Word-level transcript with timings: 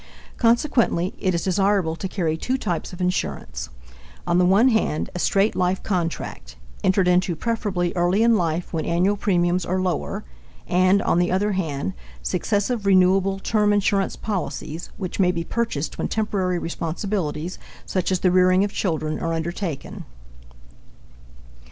Consequently, 0.37 1.13
it 1.19 1.35
is 1.35 1.43
desirable 1.43 1.95
to 1.95 2.07
carry 2.07 2.35
two 2.35 2.57
types 2.57 2.91
of 2.91 3.01
insurance: 3.01 3.69
on 4.25 4.39
the 4.39 4.45
one 4.45 4.69
hand, 4.69 5.11
a 5.13 5.19
straight 5.19 5.55
life 5.55 5.83
contract, 5.83 6.55
entered 6.83 7.07
into 7.07 7.35
preferably 7.35 7.93
early 7.95 8.23
in 8.23 8.35
life 8.35 8.73
when 8.73 8.83
annual 8.83 9.15
premiums 9.15 9.63
are 9.63 9.79
lower, 9.79 10.23
and, 10.65 11.03
on 11.03 11.19
the 11.19 11.31
other 11.31 11.51
hand, 11.51 11.93
successive 12.23 12.87
renewable 12.87 13.37
term 13.37 13.71
insurance 13.71 14.15
policies 14.15 14.89
which 14.97 15.19
may 15.19 15.31
be 15.31 15.43
purchased 15.43 15.99
when 15.99 16.07
temporary 16.07 16.57
responsibilities, 16.57 17.59
such 17.85 18.11
as 18.11 18.21
the 18.21 18.31
rearing 18.31 18.63
of 18.63 18.73
children, 18.73 19.19
are 19.19 19.33
undertaken. 19.33 20.03